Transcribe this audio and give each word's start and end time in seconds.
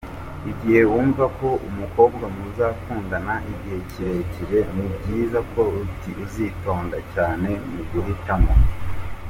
Igihe 0.51 0.81
wumva 0.91 1.25
ko 1.39 1.49
umukobwa 1.69 2.23
muzakundana 2.35 3.35
igihe 3.51 3.79
kirekire, 3.91 4.59
ni 4.75 4.87
byiza 4.95 5.39
ko 5.51 5.61
uzitonda 6.21 6.97
cyane 7.13 7.49
mu 7.71 7.81
guhitamo. 7.91 8.51